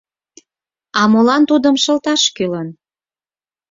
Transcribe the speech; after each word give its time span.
А 0.99 1.01
молан 1.11 1.41
тудым 1.49 1.75
шылташ 1.83 2.21
кӱлын? 2.35 2.67